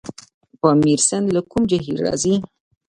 [0.59, 2.35] پامیر سیند له کوم جهیل راځي؟